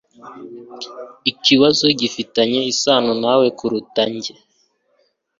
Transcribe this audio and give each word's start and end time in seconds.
Ikibazo 1.31 1.85
gifitanye 1.99 2.59
isano 2.71 3.11
nawe 3.23 3.47
kuruta 3.57 4.03
njye. 4.13 4.33